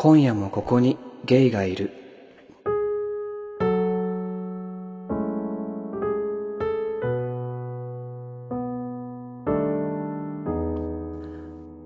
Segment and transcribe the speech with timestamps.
[0.00, 1.90] 今夜もここにゲイがいる。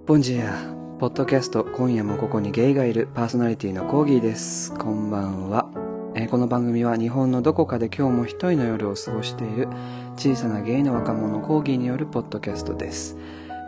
[0.04, 4.74] ボンジェアポッドキャスト今夜もここにゲイがいるパーソナリティのコーギーです。
[4.74, 5.70] こんばんは、
[6.14, 9.68] えーこの番組は日本のどこかで今日も一人の夜を過ごしている
[10.16, 13.16] 小さなゲイの若者コーギーによるポッドキャストです。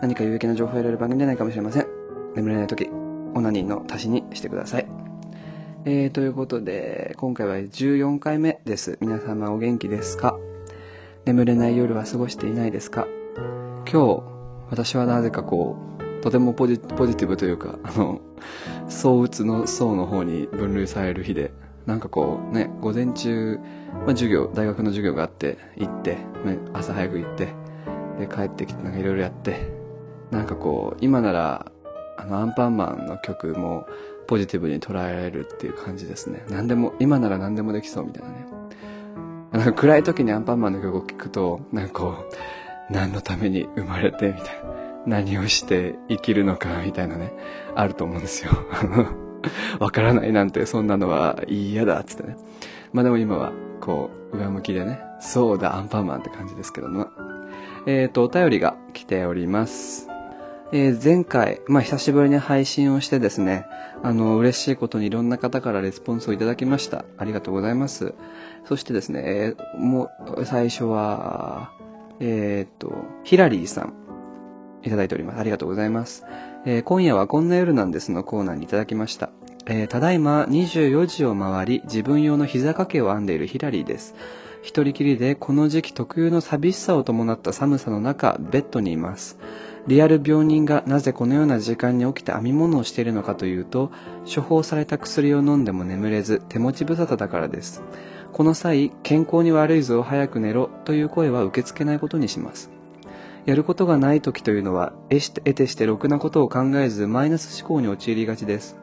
[0.02, 1.86] 何か有益な情報を得られる番組じゃないかもしれません。
[2.36, 2.90] 眠れない時
[3.34, 4.86] オナニーの足しにしてください。
[5.84, 8.96] えー、ということで、今回は14回目です。
[9.00, 10.38] 皆様お元気ですか？
[11.25, 13.06] 眠れない夜は過ごしていないですか？
[13.90, 14.22] 今日、
[14.70, 18.20] 私はなぜかこう、とてもポジポジティブというか、あの、
[18.89, 21.53] 躁うつの層の方に分類される日で、
[21.86, 23.58] なんかこうね、午前中、
[23.92, 26.14] まあ、授業、大学の授業があって、行って、
[26.46, 27.48] ね、朝早く行って、
[28.18, 29.70] で、帰ってきて、なんかいろいろやって、
[30.30, 31.70] なんかこう、今なら、
[32.17, 33.86] あの、アンパンマンの曲も
[34.27, 36.45] ポジティブに捉えられるっていう感じですね。
[36.48, 38.47] 何でも、今なら何でもできそうみたいなね。
[39.53, 42.17] なんか暗い時にアンパンマンの曲を聴くと、なんかこ
[42.91, 44.75] う、何のために生まれて、みたいな。
[45.06, 47.33] 何をして生きるのか、みたいなね、
[47.75, 48.53] あると思うんですよ。
[49.78, 52.37] わからないなんて、そんなのは嫌だ、つってね。
[52.93, 57.09] まあでも今は、こう、上向きでね、そうだ、アンパンマンって感じですけども。
[57.87, 60.14] えっ、と、お便りが来ております。
[60.77, 63.64] えー前回、まあ、久しぶりに配信をしてですね、
[64.03, 67.05] あの、嬉しいことにいろんな方からレスポンスをいただきました。
[67.16, 68.12] ありがとうございます。
[68.64, 71.70] そしてですね、えーもう、最初は、
[72.19, 73.94] えーっと、ヒラリーさん、
[74.83, 75.39] いただいております。
[75.39, 76.27] ありがとうございます。
[76.66, 79.31] えー今夜はこんな夜なんですのコーナーにいただきました。
[79.66, 84.16] えーただいま24時を回り、自分用の膝掛けを編んでいるヒラリーです。
[84.61, 89.38] 一人きりでこの時期特有の寂しさを伴った寒さの中、ベッドにいます。
[89.87, 93.91] リアル病人がなぜこのような時間に起きて編み物をしているのかというと、
[94.25, 97.83] 処方された薬を飲んでも眠れず、手持ち無沙汰だからです。
[98.33, 102.71] この際、健康に悪いぞ、早く寝ろという声は受け付けないことにします。
[103.44, 108.77] やることがない時というのは、得して得てしてろくなことを考えず、マイナス思考に陥りがちです。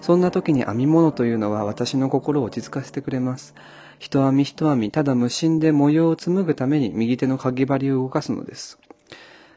[0.00, 3.54] そんな時に編み物というのは私の心を落ち着かせてくれます。
[4.00, 8.80] 一編み一編み、ただ無心で模様を紡ぐために右手のかぎ針を動かすのです。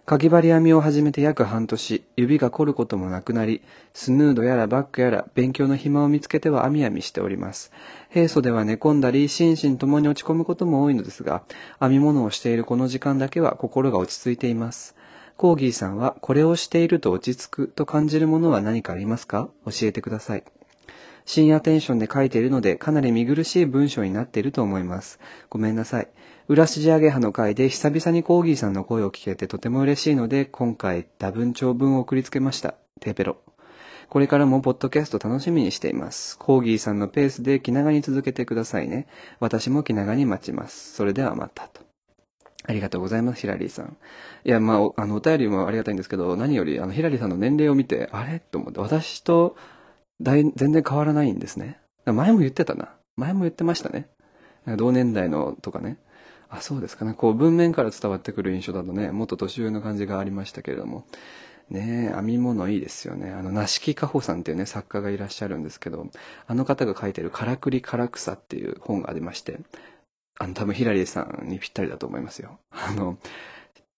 [0.05, 7.71] かぎ針編みを始めて約半年、指が凝ることもなくなり、スヌードやらバッグやら勉強の暇を見つけては編み編みしております。
[8.11, 11.41] 平素では寝込んだり、心身ともに落ち込むことも多いのですが、
[11.79, 14.95] 編み物をしているこの時間だけは心が落ち着いています。
[15.37, 19.49] コーギーさんはこれをしていると落ち着くと感じるものは何かありますか？
[19.65, 20.43] 教えてください。
[21.25, 25.19] 深夜テンションで書いているのでかなり見苦しい文章になっていると思います。
[25.49, 26.07] ごめんなさい。
[26.47, 32.75] 裏筋上げ派の回で久々にコーギーさんの声を聞けてとても嬉しいので今回多文長文を送りつけました。
[33.01, 33.37] テペロ。
[34.09, 36.37] これからもポッドキャスト楽しみにしています。
[36.37, 39.07] コーギーさんのペースで気長に続けてくださいね。
[39.39, 40.93] 私も気長に待ちます。
[40.93, 41.81] それではまたと。
[42.63, 43.97] ありがとうございます、ヒラリーさん。
[44.43, 48.39] いや、まあ、あの、お便りもありがたいんですけど、何より、あの、ヒラリーさんの年齢を見て、あれ？
[48.39, 49.55] と思って、私と、
[50.19, 51.79] 全然変わらないんですね。
[52.05, 52.89] 前も言ってたな。
[53.17, 54.07] 前も言ってましたね。
[54.77, 55.97] 同年代のとかね。
[56.57, 57.13] あ、そうですかね。
[57.13, 61.05] こう、文面から伝わってくる印象だとね、もっと年上の感じがありましたけれども。
[61.69, 63.31] ねえ、編み物いいですよね。
[63.31, 66.07] あの、梨木かほさんっていうね、作家がいらっしゃるんですけど、
[66.45, 69.59] あの方が書いてる、からくりから草っていう本がありまして、
[70.37, 72.59] あの、多分ヒラリーさんにぴったりだと思いますよ。
[72.69, 73.17] あの、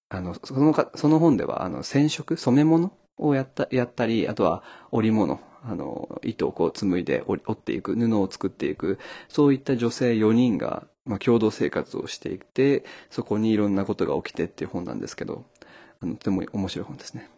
[0.09, 15.45] あの、そのか、その本では、あの、染色、染め物をやった、やったり、あとは織物、あの、糸をこう紡いで織織っていく、布を作っていく、そういった女性4人が、まあ、共同生活をしていて、そこにいろんなことが起きてっていう本なんですけど、
[16.01, 17.29] あの、とても面白い本ですね。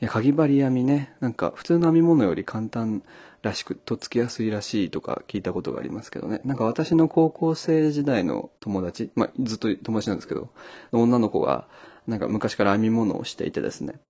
[0.00, 3.02] いや、かぎ針編みね、なんか普通の編み物より簡単
[3.42, 6.40] らしく、とっつきやすいらしいとか聞いたことがありますけどね。
[6.44, 10.50] なんか私の高校生時代の友達、まあずっと友達なんですけど、
[10.90, 11.68] 女の子が
[12.06, 14.00] なんか昔から編み物をしていてですね。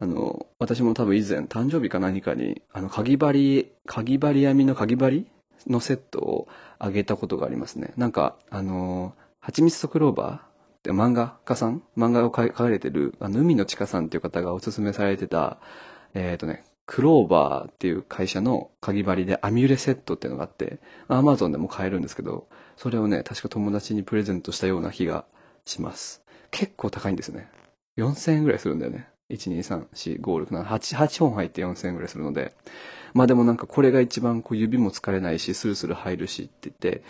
[0.00, 5.28] あの、私も多分以前誕生日か何かに、あの、かぎ針、かぎ針編みのかぎ針
[5.68, 6.48] のセットを
[6.78, 7.92] あげたことがありますね。
[7.96, 10.40] なんか、あの、蜂蜜とクローバーっ
[10.82, 11.82] て漫画家さん？
[11.96, 15.58] 漫画を描かれてる、あの、海のちかさんっていう方がおすすめされてた、
[16.14, 25.24] えっ、とね、クローバーっていう会社のかぎ針でアミュレセットっていうのがあって、アマゾンでも買えるんですけど、それをね、確か友達にプレゼントしたような気が
[25.64, 26.22] します。
[26.50, 27.48] 結構高いんですね。
[27.96, 29.08] 4000円ぐらいするんだよね。
[29.32, 29.86] 1、2、3、
[30.18, 32.54] 4、5、6、7、8、本入って4000円ぐらいするので。
[33.14, 37.02] まあでもなんかこれが一番こう指も疲れないし、スルスル入るしって言って、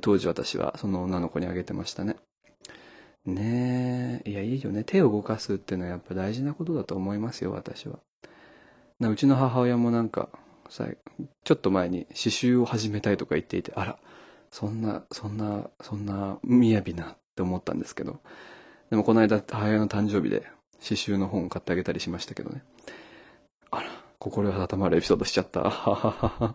[0.00, 2.16] 当時私はその女の子にあげてましたね。
[3.26, 4.30] ねえ。
[4.30, 4.84] いや、いいよね。
[4.84, 7.98] 手を動かすっていうのはやっぱ大事なことだと思いますよ、私は。
[9.00, 10.28] なうちの母親もなんか
[10.68, 13.98] ちょっと前に刺繍を始めたいとか言っていてあら
[14.50, 18.20] そんなそんなそんな雅なって思ったんですけど
[18.90, 20.46] でもこの間母親の誕生日で
[20.82, 22.62] 刺繍の本買ってあげたりしましたけどね。
[23.70, 23.88] あら
[24.18, 25.60] 心温まるエピソードしちゃった。
[25.62, 26.54] ははは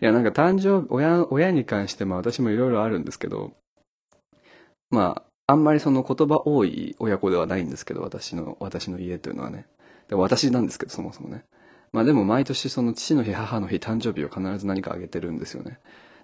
[0.00, 3.52] いやなんか誕生日親親に関してま私もいろいろあるんですけど
[4.90, 9.66] まああんまりその言葉多い親子ではないんですけど私の私の家というのはね。
[10.08, 11.44] で私なんですけどそもそもね。
[11.92, 15.78] まあでも毎年その父の日母の日誕生日を必ず何かあげてるんですよね。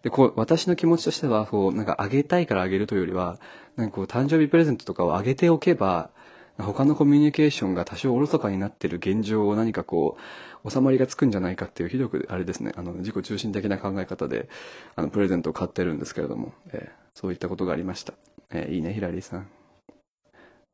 [0.04, 3.40] で、こう、私の気持ちとしては、こう、なんかあげたいからあげるというよりは、
[3.75, 6.10] なんかこう、誕生日プレゼントとかをあげておけば、
[6.59, 10.17] 他のコミュニケーションが多少おろそかになってる現状を何かこ
[10.65, 14.49] う、収まりがつくんじゃないかっていう、ひどく、あれですね、あの、自己中心的な考え方で、
[14.95, 18.15] あの、プレゼントを買ってるんですけれども、えー、そういったことがありました。
[18.51, 19.49] えー、いいね、ヒラリーさん。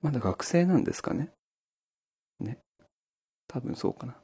[0.02, 1.30] まだ学生なんですかね？
[2.40, 2.58] ね。
[3.48, 4.16] 多分そうかな。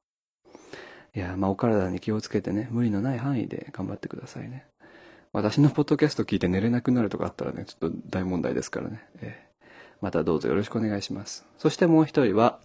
[1.15, 4.67] いや、まあ、お体に気をつけてね、無理のない範囲で頑張ってくださいね。
[5.33, 9.03] 私のポッドキャスト聞いて寝れなくなるとかあったらね、ちょっと大問題ですからね。
[9.21, 9.46] えー、
[10.07, 11.45] またどうぞよろしくお願いします。
[11.59, 12.61] そしてもう一人は、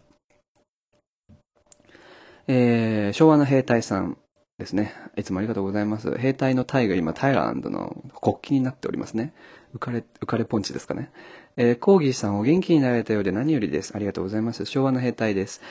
[2.48, 4.20] えー、昭和の兵隊さん
[4.60, 4.94] ですね。
[5.18, 6.16] いつもありがとうございます。
[6.20, 9.34] 兵隊のタイが今、タイランドの国旗になっておりますね。
[9.74, 11.12] 浮かれ、浮かれポンチですかね。
[11.58, 13.94] えー、コーギーさんお元気になられたようで何よりです。
[13.96, 14.66] ありがとうございます。
[14.66, 15.64] 昭和の兵隊です。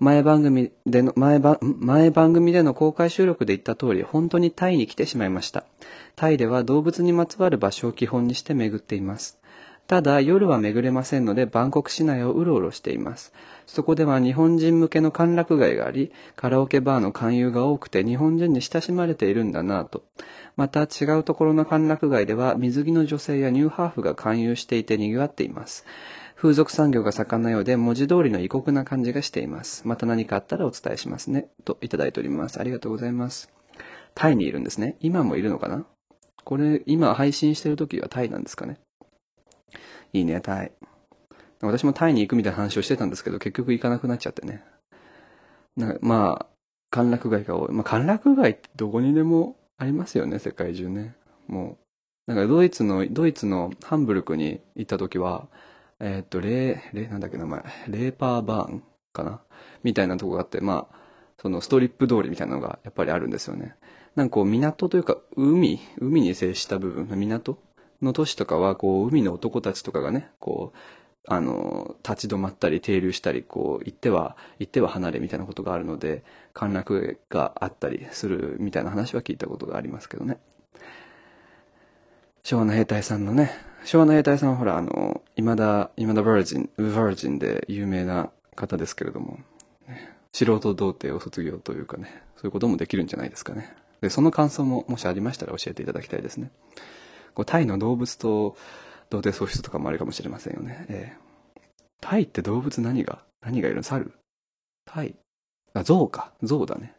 [0.00, 5.66] 前番組での、前番、前番組での公開収録で言った通り、本当にタイに来てしまいました。
[6.16, 9.38] タイでは動物にまつわる場所を基本にして巡っています。
[9.88, 13.32] ただ、夜は巡れませんので、バンコク市内をうろうろしています。
[13.66, 20.04] そこでは日本人向けの歓楽街があり、カラオケバーの勧誘が多くて日本人に親しまれているんだなぁと。
[20.56, 25.86] また違うところの歓楽街では水着の女性やニューハーフが勧誘していて賑わっています。
[26.36, 29.88] 風俗産業が盛んなようで文字通りの異国な感じがしています。
[29.88, 31.48] また何かあったらお伝えしますね。
[31.64, 32.60] といただいております。
[32.60, 33.50] ありがとうございます。
[34.14, 34.96] タイにいるんですね。
[35.00, 35.86] 今もいるのかな？
[36.44, 38.78] これ、今配信してる時はタイなんですかね？
[40.12, 40.72] いいね、タイ。
[41.60, 44.64] 私もタイに行くみたいな話をしてたんですけど、結局行かなくなっちゃってね。
[45.76, 46.46] なまあ、
[46.90, 47.72] 歓楽街が多い。
[47.72, 51.14] まあ、歓楽街ってどこにでもありますよね、世界中ね。
[51.46, 51.78] も
[52.28, 52.32] う。
[52.32, 55.48] なんかドイツの、ドイツのハンブルクに行った時は、
[55.98, 58.82] えー、っと、レー、レー、なんだっけ名前、レーパーバーン
[59.12, 59.40] かな？
[59.82, 60.96] みたいなとこがあって、まあ、
[61.40, 63.74] そのストリップ通りみたいなのがやっぱりあるんですよね。
[64.14, 67.58] なんかこう港というか海、海に接した部分、港？
[68.02, 70.78] の都市とかはこう海の男たちとかがね、こう、
[71.30, 76.24] あの、立ち止まったり停留したり、こう、行っては、行っては離れみたいなことがあるので、
[76.54, 80.38] 陥落があったりするみたいな話は聞いたことがありますけどね。
[82.42, 83.52] 昭和の兵隊さんのね、
[83.84, 89.38] 昭和の兵隊さんはほら、あの、未だ、未だバージン、バージンで有名な方ですけれども、
[90.32, 93.74] 素人童貞を卒業というかね、そういうこともできるんじゃないですかね。
[94.00, 96.50] で、その感想ももしありましたら教えていただきたいですね。
[97.38, 98.56] こうタイの動物と
[99.10, 100.86] 童貞喪失とかもあるかもしれませんよね。
[100.88, 101.60] えー、
[102.00, 103.84] タイって動物何が何がいるの？
[103.84, 104.12] 猿？
[104.84, 105.14] タイ
[105.72, 106.32] あ、象か。
[106.42, 106.96] 象だね。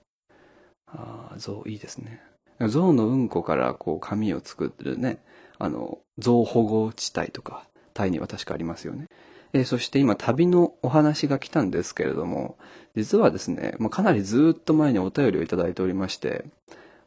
[0.88, 2.22] ああ、象いいですね。
[2.70, 5.22] 象のうんこからこう紙を作ってるね、
[5.58, 9.08] あの、象保護地帯とか、タイには確かありますよね。
[9.52, 12.58] えー、そして今旅のお話が来たんですけれども、
[12.96, 16.46] 実はですね、もうかなりずっと前にお便りをいただいておりまして、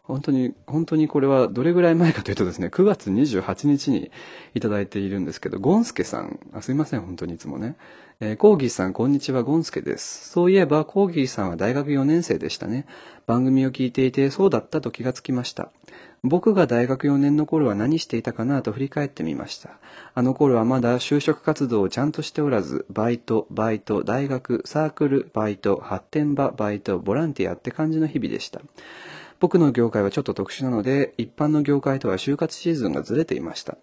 [0.03, 4.11] 本当に、本当にこれはどれぐらい前かというとですね、9月28日に
[4.55, 7.77] いただいているんですけど、ゴンスケさん、あすいません、本当にいつもね。
[8.19, 10.29] えー、コーギーさん、こんにちは、ゴンスケです。
[10.29, 12.87] そういえば、コーギーさんは大学4年生でしたね。
[13.27, 15.71] 番組を聞いていて、そうだったと気がつきました。
[16.25, 19.71] 僕が大学4年の頃は何していたかなと振り返ってみました。
[20.15, 28.61] あの頃はまだ就職活動をちゃんとしておらず、バイト、バイト、大学、サークル、バイト、発展場、バイト、ボランティアって感じの日々でした。
[29.43, 33.77] 僕の業界はちょっと特殊なので、一般の業界とは就活シーズンがずれていました。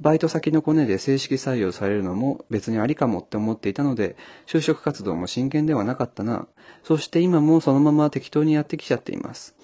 [0.00, 4.14] バイト先のコネで正式採用されるのも別にありかもって思っていたので、
[4.46, 6.46] 就職活動も真剣ではなかったな。
[6.84, 9.56] そして今もそのまま適当にやってきちゃっています。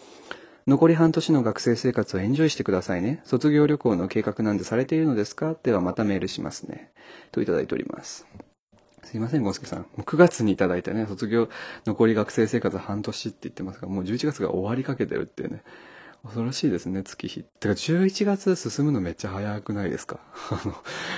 [0.66, 3.20] 残り半年の学生生活をエンジョイしてくださいね。
[3.22, 5.54] 卒業旅行の計画なんてされているのですか？
[5.62, 6.90] ではまたメールしますね。
[7.30, 8.26] といただいております。
[9.08, 9.78] すいません、ゴンスケさん。
[9.80, 11.48] もう9月にいただいてね、卒業、
[11.86, 15.62] 残り学生生活半年って言ってますが、もう11月が終わりかけてるっていうね。
[16.22, 17.42] 恐ろしいですね、月日。
[17.58, 20.20] てか、11月進むのめっちゃ早くないですか？
[20.52, 20.74] あの、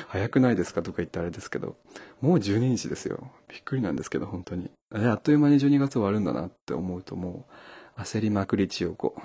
[0.07, 1.75] 早くないですかとか言ってあれですけど、
[2.21, 3.33] もう12日ですよ。
[3.49, 4.71] びっくりなんですけど、本当に。
[4.93, 7.45] あっという間に12月終わるんだなって思うとも
[7.99, 9.21] う、焦りまくり千代子。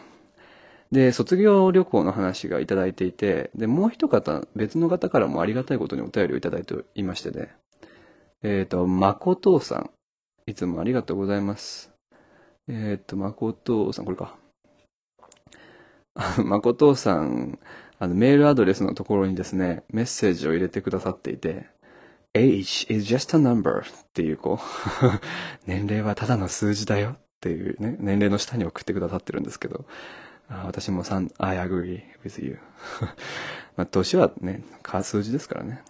[0.91, 7.53] で、卒業旅行の話がいただいていて、で、もう一方、別の方からもありがたいことにお便りをいただいていましてね、
[8.43, 9.89] えっ、ー、と、まことさん。
[10.47, 11.91] いつもありがとうございます。
[12.67, 14.35] えーっと、誠さん、これか。
[16.13, 17.59] あの誠さん、
[17.99, 21.65] あの、メールアドレスのところにですね、メッセージを入れてくださっていて、
[22.33, 24.59] age is just a number っていう、こ
[25.01, 25.05] う、
[25.65, 29.85] 年齢はただの数字だよっていうね、年齢の下に送ってくださってるんですけど、
[30.47, 32.59] あ私も3、I agree with you
[33.77, 34.63] まあ、年はね、
[35.03, 35.81] 数字ですからね。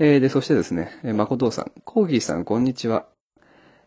[0.00, 3.06] えー、で、そしてですね、えー、誠さん、コーギーさん、こんにちは。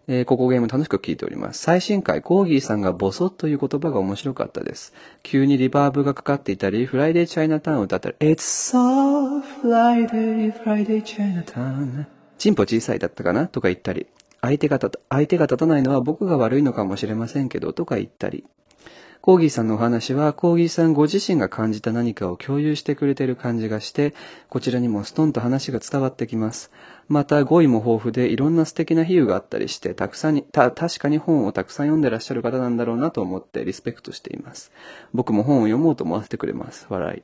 [0.08, 1.62] えー、ここゲーム楽しく聞いております。
[1.62, 4.94] 最新回、コーギーさんがボソッという言葉が面白かったです。
[5.22, 8.38] 急にリバーブがかかっていたり、フライデーチャイナタウンを歌ったり、It's
[8.74, 12.06] so Friday, Friday Chinatown
[12.38, 13.48] チンポ小さいだったかな？
[13.48, 14.08] とか言ったり、
[14.40, 18.46] 相手が、相手が立たないのは僕が悪いのかもしれませんけど、とか言ったり、
[19.28, 24.14] コーギーさんのお話は、コーギーさんご自身が感じた何かを共有してくれている感じがして、
[24.48, 26.72] こちらにもストンと話が伝わってきます。
[27.10, 34.72] また、語彙も豊富でいろんな素敵な比喩があったりして、たくさんに、た、確かに本をたくさん読んでらっしゃる方なんだろうなと思ってリスペクトしています。
[35.14, 36.88] 僕も本を読もうと思わせてくれます。
[36.88, 37.24] 笑い。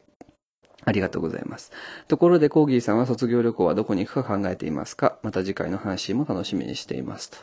[0.84, 1.72] ありがとうございます。
[2.10, 5.20] ところで、コーギーさんは卒業旅行はどこに行くか考えていますか？
[5.24, 7.38] また次回の話も楽しみにしていますと。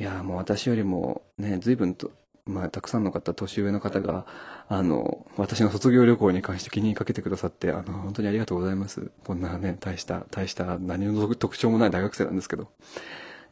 [0.00, 2.10] いやもう私よりもね、随分と
[2.44, 4.26] まあ、たくさんの方、年上の方が、
[4.68, 9.10] あの、私の卒業旅行に関して気にかけてくださって、あの、本当にありがとうございます。
[9.24, 12.68] こんなね、大した、大した何の特徴もない大学生なんですけど。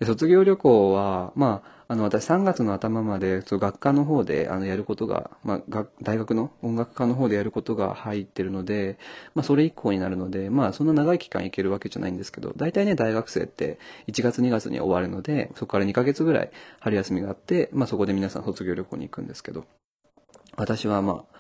[0.02, 8.97] 卒業旅行は、まあ、あの、私3月の頭まで、そ学科の方で、あの、やることが、まあ、大学の音楽科の方でやることが入ってるので、
[9.35, 19.64] まあ、それ以降になるので、まあ、そんな長い期間行けるわけじゃないんですけど、大体ね、大学生って1月2月に終わるので、そこから2ヶ月ぐらい春休みがあって、まあ、そこで皆さん卒業旅行に行くんですけど、
[20.56, 21.38] 私はまあ、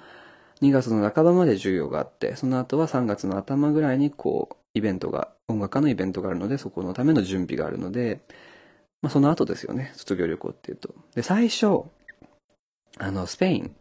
[0.62, 8.20] 2月の半ばまで授業があって、その後は3月の頭ぐらいにこう、イベントが、音楽家のイベントがあるので、そこのための準備があるので、
[9.02, 10.94] まあ、その後ですよね、卒業旅行っていうと。
[11.14, 11.84] で、最初、
[12.98, 13.74] あの、スペイン、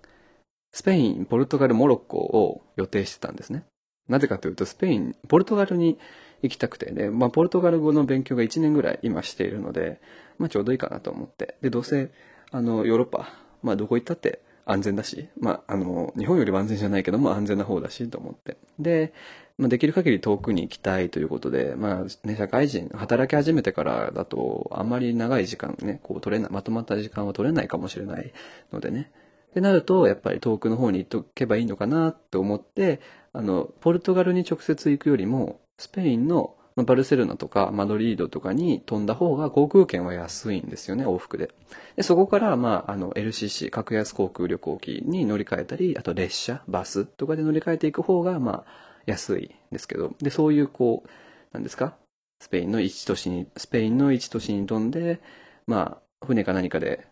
[0.71, 3.65] スペイン、ポルトガル、モロッコを予定してたんですね。
[4.07, 5.99] なぜかというと、スペイン、ポルトガルに
[6.41, 9.99] 行きたくて、ね、まあ、ポルトガル語の勉強が1年ぐらい今しているので、
[10.37, 11.55] まあ、ちょうどいいかなと思って。
[11.61, 12.11] で、どうせ、
[12.51, 13.29] あの、ヨーロッパ、
[13.61, 18.57] まあ、どこ行ったって安全だし、まあ、あの、日本よりは安全じゃないけども安全な方だしと思って。
[18.77, 19.13] で、
[19.57, 28.31] まあ、できる限り遠くに行きたいということで、まあね、社会人、働き始めてからだと、あんまり長い時間ね、こう取れない、まとまった時間は取れないかもしれない
[28.71, 29.11] のでね。
[29.49, 33.01] ってなると、やっぱり遠くの方に行っとけばいいのかなと思って、
[33.33, 41.51] あの、ポルトガルに直接行くよりも、スペインのバルセロナとかマドリードとかに飛んだ方が航空券は安いんですよね、往復で。
[41.95, 51.09] でそこから、まあ、あの、LCC、格安航空旅行機に乗り換えたり、あと列車、バスとかで乗り換えていく方が、まあ、安いんですけど、で、そういうこう、
[51.53, 51.95] なんですか？
[52.41, 55.19] スペインの一都市に、スペインの一都市に飛んで、
[55.67, 57.05] まあ、船か何かで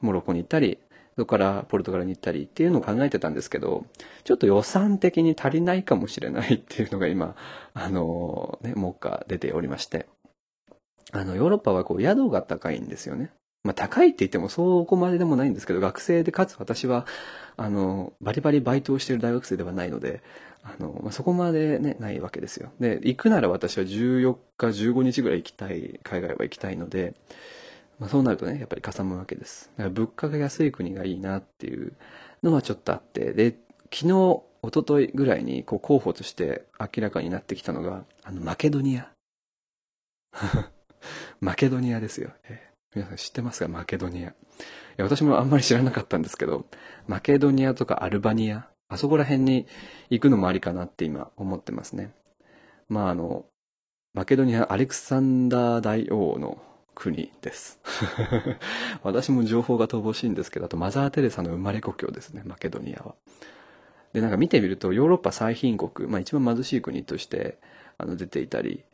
[0.00, 0.78] モロッコに行ったり、
[1.20, 3.84] そこからポルトガルに行ったりっていうのを考えてたんですけど、
[4.24, 7.36] ちょっと予算的に足りないかもしれないっていうのが今、
[7.74, 10.06] あの、ね、目下出ておりまして。
[11.12, 13.32] あの、ヨーロッパはこう宿が高いんですよね。
[13.64, 17.06] まあ高いって言ってもそこまででもないんですけど、学生でかつ私は、
[17.58, 20.22] あの、バリバリバイトをしている大学生ではないので、
[20.62, 22.72] あの、まあ、そこまでね、ないわけですよ。
[22.80, 27.14] で、行くなら私は14日、15日ぐらい行きたい、海外は行きたいので、
[28.00, 29.70] まあ、そうなるとね、やっぱりかさむわけです。
[29.76, 31.92] だから物価が安い国がいいなっていう
[32.42, 33.58] のはちょっとあって、で、
[33.92, 39.12] 昨日、一昨日ぐらいにこう候補として明らかになってきたのが、あの、マケドニア。
[41.40, 42.30] マケドニアですよ。
[42.44, 43.68] え皆さん知ってますか？
[43.68, 44.30] マケドニア。
[44.30, 44.34] い
[44.96, 46.66] や、私もあんまり知らなかったんですけど、
[47.06, 49.66] マケドニアとかアルバニア、あそこら辺に
[50.08, 52.12] 行くのもありかなって今思ってますね。
[52.88, 53.44] まああの、
[54.14, 56.62] マケドニア、アレクサンダー大王の
[57.00, 57.80] 国です。
[59.02, 63.14] 私も情報が乏しいんですけど、あとマザー・テレサの生まれ故郷ですね、マケドニアは。
[64.12, 67.58] で、なんか見てみると、ヨーロッパ最貧国、まあ一番貧しい国として
[67.96, 68.84] あの出ていたり、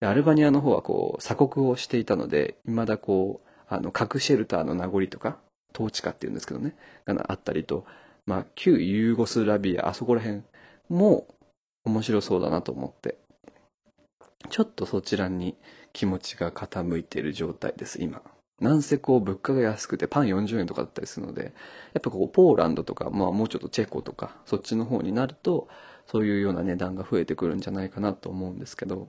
[0.00, 5.38] アルバニアの方はこう鎖国をしていたので、未だこう、あの核シェルターの名残とか、
[5.74, 7.86] 統治下っていうんですけどね、があったりと、
[8.26, 10.42] まあ旧ユーゴスラビア、あそこら辺
[10.90, 11.26] も
[11.84, 13.23] 面白そうだなと思って、
[14.54, 15.56] ちょっとそちらに
[15.92, 18.22] 気持ちが傾いている状態です、今。
[18.60, 21.52] なんせこう物価が安くてパン40円とかだったりするので、
[21.92, 25.66] やっぱこうポーランドとか、まあもうちょっとチェコとか、そっちの方になると、
[26.06, 29.08] そういうような値段が増えてくるんじゃないかなと思うんですけど、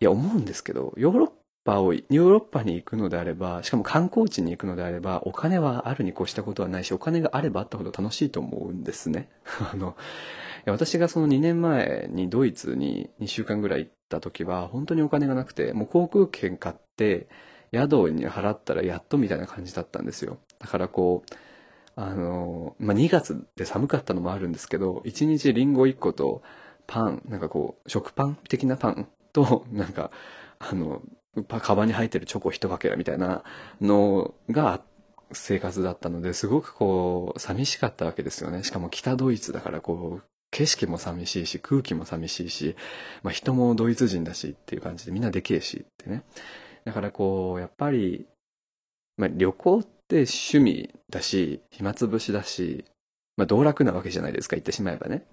[0.00, 1.30] いや、思うんですけど、ヨーロッ
[1.64, 9.30] パを、ヨーロッパに行くのであれば、しかも観光地に行くのであれば、お金はあるに越したことはないし、お金があればあったほど楽しいと思うんですね。
[9.72, 9.96] あの、
[10.66, 17.28] 私がその2年前にドイツに2週間ぐらい行った時は、本当にお金がなくて、もう航空券買って、
[17.72, 20.38] 宿に払ったらやっとみたいな感じだったんですよ。
[20.60, 21.34] だからこう、
[21.96, 26.42] あの、まあ、2月で寒かったのもあるんですけど、1日リンゴ1個と
[26.86, 30.10] パン、なんかこう、食パン的なパンと、なんか、
[30.58, 31.02] あの、
[31.48, 33.42] カバンに入ってるチョコ一かけらみたいな
[33.80, 34.80] のが
[35.32, 38.62] 生活だったので、すごくこう、寂しかったわけですよね。
[38.62, 42.76] しかも北ドイツだからこう、景色も寂しいし、空気も寂しいし、
[43.24, 46.22] まあ人もドイツ人だしっていう感じでみんなでけえしってね。
[46.84, 48.24] だからこう、やっぱり、
[49.16, 52.84] まあ旅行って趣味だし、暇つぶしだし、
[53.36, 55.26] まあ道楽なわけじゃないですか、言ってしまえばね。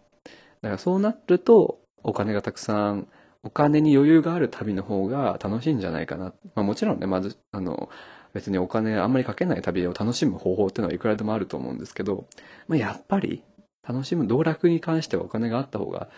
[0.64, 3.08] だからそうなると、お金がたくさん、
[3.44, 6.34] お金に余裕がある旅の方が楽しいんじゃないかな。
[6.56, 7.90] まあもちろんね、まず、あの、
[8.34, 12.26] 別にお金あんまりかけない旅を楽しむ方法っていうのはいくらでもあると思うんですけど、
[12.68, 13.44] まあ、やっぱり
[13.88, 16.10] 楽しむ道楽に関してはお金があった方が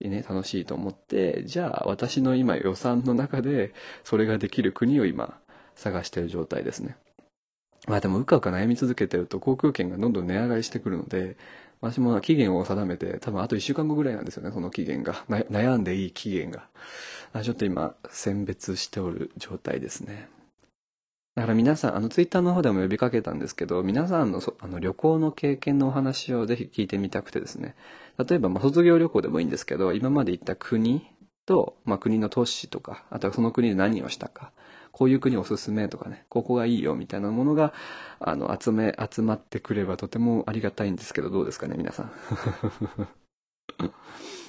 [0.00, 5.38] ね、楽しいと思って、じゃあ私の今予算の中でそれができる国を今
[5.74, 6.96] 探してる状態ですね。
[7.86, 11.36] まあでもうかうか悩み続けてると航空券がどんどん値上がりしてくるので、
[11.80, 15.14] 私も期限を定めて、多分あと1週間後ぐらいなんですよね、その期限が。
[15.28, 16.68] 悩んでいい期限が。
[17.42, 20.28] ちょっと今、選別しておる状態ですね。
[21.40, 27.76] だから皆さん、あの、ツイッターの方でも呼びかけたんですけど、皆さんのそあの旅行の経験のお話をぜひ聞いてみたくてですね。
[28.18, 31.06] 例えば、ま、卒業旅行でもいいんですけど、今まで行った国
[31.46, 34.52] と、まあ、国の都市とか、あとはその国で何をしたか、
[34.92, 37.72] こういう国おすすめとかね、ここがいいよみたいなものが、
[38.18, 42.10] あの、集め、集まってくればとてもありがたいんですけど、どうですかね、皆さん？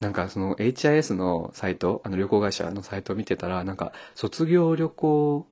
[0.00, 5.46] なんかその HIS のサイト、あの旅行会社のサイトを見てたら、なんか卒業旅行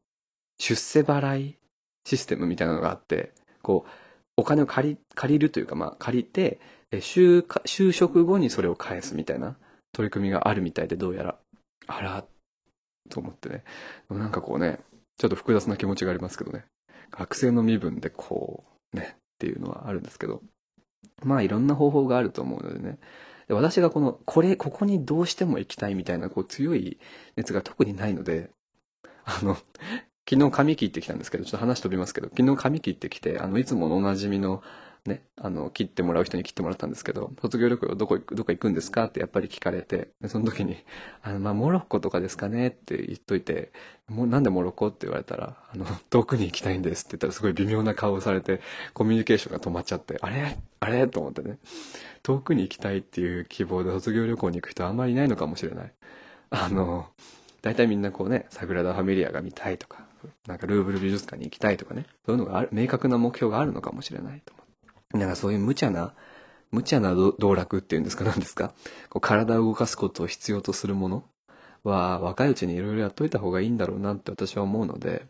[0.58, 1.58] 出世払い
[2.06, 3.32] システムみたいなのがあって、
[3.62, 3.90] こう、
[4.36, 6.60] お金を借り、借りるというか、まあ借りて、
[6.92, 9.56] 就就職後にそれを返すみたいな
[9.92, 11.38] 取り組みがあるみたいで、どうやら、
[11.86, 12.24] あら、
[13.10, 13.64] と思ってね。
[14.10, 14.80] なんかこうね、
[15.18, 16.64] ちょっと複雑な気持ちがありますけどね。
[17.10, 20.42] 学生の身分でこう、ね、っていうのはあるんですけど。
[21.22, 22.98] まあいろんな方法があると思うのでね。
[23.48, 26.98] で私がこの、これ、ここにどうしても行きたいみたいな、こう、強い
[27.36, 28.50] 熱が特にないので、
[29.24, 29.56] あの、
[30.28, 34.62] 昨日髪切ってきたんですけど、ちょっと話飛びますけど、昨日髪切ってきて、あの、いつものおなじみの、
[35.06, 39.04] ね、あの、切ってもらう人に切ってもらったんですけど、卒業旅行どこ行く、どこ行くんですか？
[39.04, 40.78] ってやっぱり聞かれて、その時に、
[41.22, 42.68] あの、まあ、モロッコとかですかね？
[42.68, 43.70] って言っといて、
[44.08, 44.88] もうなんでモロッコ？
[44.88, 48.62] って言われたら、あの、遠くに行きたいんですって言ったらすごい微妙な顔をされて、
[48.94, 50.56] コミュニケーションが止まっちゃって、あれ？
[50.80, 51.06] あれ？
[51.06, 51.58] と思ってね。
[52.22, 55.92] 遠くに行きたいっていう希望で卒業旅行に行く人あんまりいないのかもしれない。
[56.48, 57.08] あの、
[57.60, 60.06] 大体みんなこうね、サグラダ・ファミリアが見たいとか、
[60.46, 64.63] なんかルーブル美術館に行きたいとかね、そういうのがある、明確な目標があるのかもしれないと思。
[65.14, 66.14] なんかそういう無茶な、
[66.70, 68.74] 無茶な道楽っていうんですか何ですか？
[69.08, 71.24] こう体を動かすことを必要とするもの
[71.84, 75.26] は若いうちにいろいろやっといた方がいいんだろうなって私は思うので、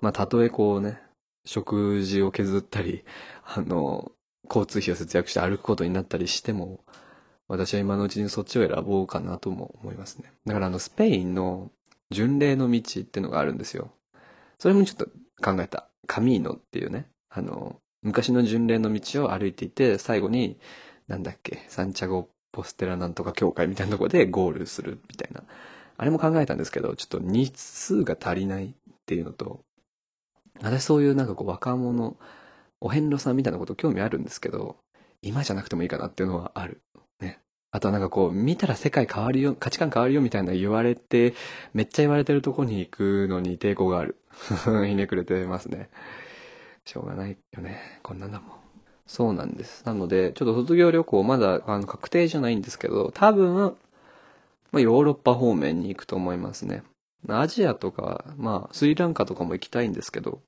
[0.00, 1.00] まあたとえこうね、
[1.44, 3.04] 食事を削ったり、
[3.44, 4.12] あの、
[4.48, 6.84] 交通費を節約して歩くことになったりしても、
[7.48, 10.32] 私は今のうちにそっちを選ぼうかなとも思いますね。
[10.46, 11.72] だからあの、スペインの
[12.10, 13.90] 巡礼の道っていうのがあるんですよ。
[14.58, 15.06] それもちょっと
[15.42, 15.88] 考えた。
[16.06, 20.58] カミーノっていうね、あの、昔の巡礼の道を歩いていて、最後に、
[21.08, 25.42] なんだっけ、サンチャゴ・ポステラなんとか教会みたいなとこでゴールするみたいな。
[25.96, 28.72] あれも考えたんですけど、ちょっと日数が足りないっ
[29.06, 29.60] ていうのと、
[30.62, 32.16] 私そういうなんかこう若者、
[32.80, 34.76] お遍路さんみたいなこと興味あるんですけど、
[35.22, 36.82] 今じゃなくてもいいかなっていうのはある。
[37.20, 37.40] ね。
[37.72, 41.34] あとはなんかこう、見たら世界変わるよ、価値観変わるよみたいな言われて、
[41.74, 44.16] めっちゃ言われてるとこに行くのに抵抗がある。
[44.86, 45.90] ひねくれてますね。
[46.88, 48.00] しょうがないよね。
[48.02, 48.54] こんなんだも。
[49.06, 49.84] そうなんです。
[49.84, 53.76] なので、ちょっと卒業旅行まだあの確定じゃないんですけど、多分、
[54.72, 56.82] まあ、ヨーロッパ方面に行くと思いますね。
[57.28, 60.40] アジアとか、まあ、スリランカとかも行きたいんですけど、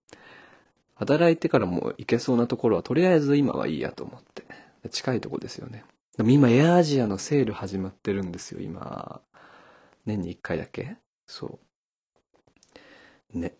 [0.94, 4.44] 働いてからも行けそうなところはとりあえず今はいいやと思って。
[4.88, 5.85] 近いとこですよね。
[6.16, 9.20] でも今エアアジアのセール始まってるんですよ、今。
[10.07, 11.59] 年に1回だけそ
[13.35, 13.38] う。
[13.38, 13.55] ね。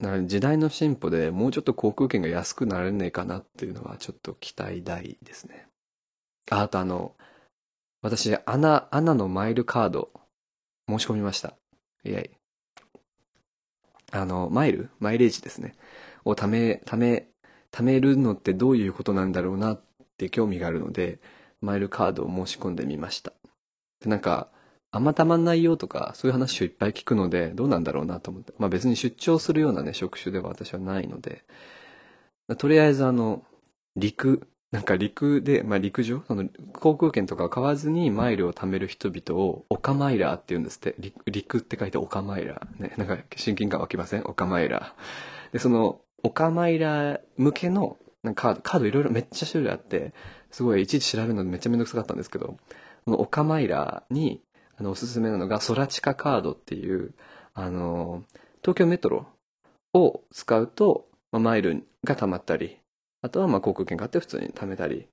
[0.00, 5.66] 時代の進歩でもうちょっと航空券が安くならねえかなっていうのはちょっと期待大ですね。
[6.50, 7.14] あ、あとあの、
[8.02, 10.10] 私、アナ、アナのマイルカード
[10.88, 11.54] 申し込みました。
[12.04, 12.30] イェイ。
[14.10, 14.88] あの、マイル？
[14.98, 15.76] マイレージですね。
[16.24, 17.28] を貯め、貯め、
[17.70, 19.82] 貯めるのってどういうことなんだろうなっ
[20.16, 21.20] て興味があるので、
[21.60, 23.32] マイルカードを申し込んでみました。
[24.00, 24.48] で、なんか、
[24.92, 28.52] あんまたまんないよとか、そういう話をいっぱい聞くので、どうなんだろうなと思って。
[28.58, 31.44] まあ別に出張するようなね、職種では私はないので、
[32.58, 33.44] とりあえずあの、
[33.96, 36.22] 陸、なんか陸で、まあ陸上？
[36.28, 40.94] その航空券とかを買わずにマイルを貯める人々をオカマイラーって言うんですって。
[41.26, 42.82] 陸って書いてオカマイラー。
[42.82, 44.22] ね、なんか親近感湧きません？
[44.24, 45.52] オカマイラー。
[45.52, 50.12] で、そのオカマイラー向けのなんかカード、カードいろいろめっちゃ種類あって、
[50.50, 52.56] すごいいちいち調べるのめっちゃめんどくさかったんですけど、
[53.04, 54.40] このオカマイラーに
[54.80, 57.12] あのおすすめなのがソラチカカードっていう、
[57.52, 58.24] あの、
[58.62, 59.26] 東京メトロ
[59.92, 62.78] を使うと、まあ、マイルが貯まったり、
[63.20, 65.06] あとはまあ航空券買って普通に貯めたりっ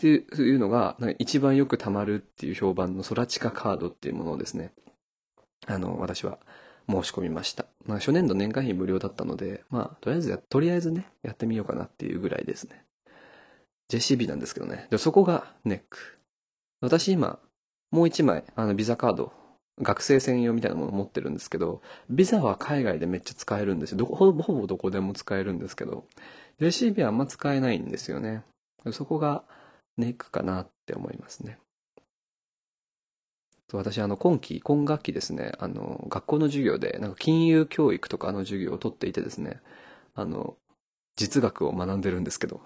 [0.00, 4.72] ていうのが一番よく貯まるっていう評判のソラチカカードっていうものをですね。
[5.68, 6.38] あの私は
[6.90, 12.84] 申し込みました、まあ、初年度年間費無料だったのでまあとりあえずやとりあえずねやってみようかなっていうぐらいですね。
[13.88, 14.88] JCB なんですけどね。
[14.90, 16.18] でそこがネック。
[16.80, 17.38] 私今
[17.90, 19.32] もう一枚あのビザカード
[19.80, 26.04] 学生専用みたいなもの持ってるんですけどビザは海外でめっちゃ使えるんですよどこほぼほぼどこでも使えるんですけど
[26.60, 28.42] JCB はあんま使えないんですよね。
[28.92, 29.44] そこが
[29.96, 31.58] ネックかなって思いますね。
[33.72, 39.60] 私、あの、今期、今学期ですね、あの、学校の授業で、なんか金融教育とかの授業を取っていてですね、
[40.14, 40.56] あの、
[41.16, 42.60] 実学を学んでるんですけど。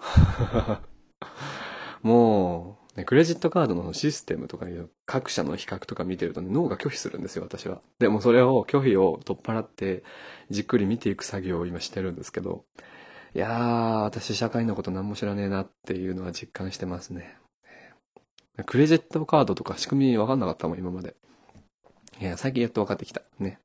[2.03, 7.81] もう、ね、クレジットカードのシステムとかいう各社の比較とか見てると、ね、脳が拒否するんですよ、私は。
[7.97, 10.03] でもそれを拒否を取っ払って、
[10.49, 12.65] じっくり見ていく作業を今してるんですけど、
[13.33, 17.37] いやー、私社会のこと何も知らねえなっていうのは実感してますね。
[18.65, 21.15] クレジットカードとか仕組み分かんなかったもん、今まで。
[22.19, 23.21] いや、最近やっと分かってきた。
[23.39, 23.59] ね。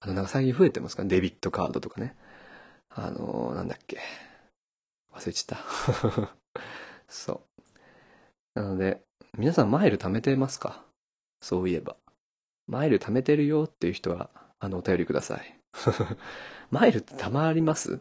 [0.00, 1.04] あの、なんか最近増えてますか？
[1.04, 2.14] デビットカードとかね。
[2.90, 3.98] あのー、なんだっけ。
[5.14, 6.36] 忘れちゃった。
[7.08, 7.47] そう。
[8.58, 9.02] なので、
[9.36, 10.82] 皆さんマイル貯めてますか？
[11.40, 11.94] そういえば。
[12.66, 15.60] マイル貯めてるよっていう人は、あの、お便りください。
[16.72, 18.00] マイルって貯まります？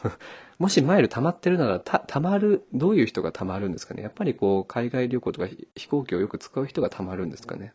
[0.58, 4.02] もしマイル溜まってるなら、た、溜まる、どういう人が溜まるんですかね？
[4.02, 7.72] やっぱりこう、海外旅行とか飛行機をよく使う人が溜まるんですかね？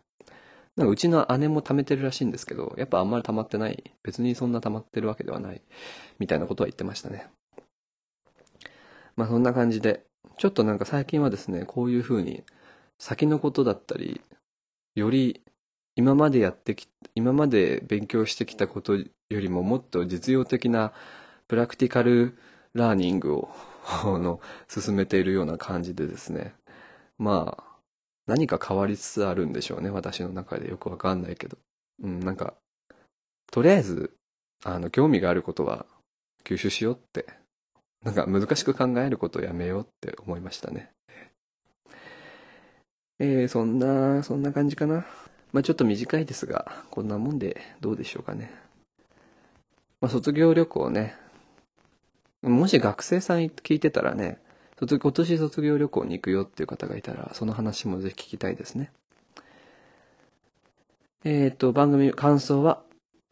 [0.75, 3.91] なんかうちの姉も溜めてるらしいんですけど、やっぱあんまり溜まってない。
[4.03, 5.63] 別にそんな溜まってるわけではない。
[6.19, 7.27] みたいなことは言ってましたね。
[9.15, 10.05] まあそんな感じで、
[10.37, 12.43] ちょっとなんか最近はですね、こういう風に、
[12.97, 14.21] 先のことだったり、
[14.95, 15.41] より
[15.95, 20.93] 今までやってき、今まで勉強してきたことよりももっと実用的な
[21.47, 22.37] プラクティカル
[22.73, 23.49] ラーニングを
[24.03, 26.53] の進めているような感じでですね。
[27.17, 27.63] まあ
[28.27, 31.57] 何か変わりつつあるんでしょうね私の中でよくわかんないけど。
[32.03, 32.53] うんなんか
[33.51, 34.15] とりあえず
[34.63, 35.85] あの興味があることは
[36.45, 37.27] 吸収しようって
[38.03, 40.91] なんか難しく考えることをやめようって思いましたね。
[43.19, 45.05] えー、そんなそんな感じかな。
[45.51, 48.51] まあちょっと短いですがこんなもんでどうでしょうかね。
[49.99, 51.15] まあ卒業旅行ね。
[52.41, 54.39] もし学生さん聞いてたらね、
[54.77, 58.91] 今年卒業旅行に行くよっていう方がいたら、その話もぜひ聞きたいですね。
[61.25, 62.81] えっ、と、番組感想は、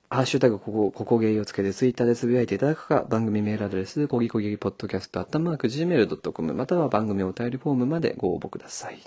[0.09, 9.01] ハッシュタグここ、ここゲイをつけてツイッターでつぶやいていただくか、番組メールアドレス、こぎこぎポッドキャストアットマーク Gmail.com または番組お便りフォームまでご応募ください。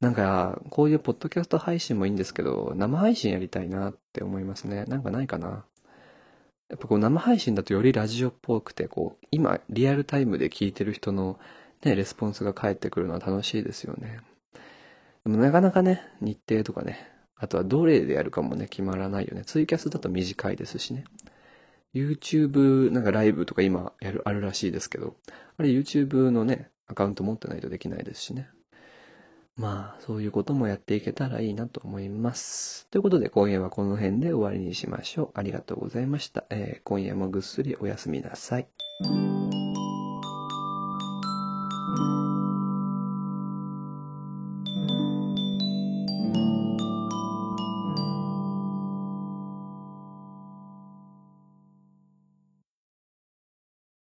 [0.00, 4.84] なんか、こういうポッドキャスト配信もいいんですけど、生配信やりたいなって思いますね。
[4.84, 5.64] なんかないかな。
[6.68, 11.38] やっぱこう生配信だとよりラジオっぽくて、こう、今リアルタイムで聞いてる人の
[11.82, 14.20] ね、レスポンスが返ってくるのは楽しいですよね。
[15.24, 19.44] でもなかなかね、日程とかね、あとはどれでやるかもね、決まらないよね。
[19.44, 21.04] ツイキャスだと短いですしね。
[21.94, 25.16] YouTube なんかライブとか今やる、あるらしいですけど、
[25.56, 28.48] あれ YouTube のね、アカウント持ってないとできないですしね。
[29.56, 32.86] まあ、そういうこともやっていけたらいいなと思います。
[32.90, 35.30] ということで、今夜はこの辺で終わりにしましょう。
[35.34, 36.44] ありがとうございました。
[36.50, 38.68] えー今夜もぐっすりおやすみなさい。